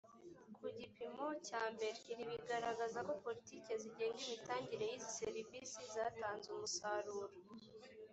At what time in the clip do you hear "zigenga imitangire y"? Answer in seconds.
3.81-4.93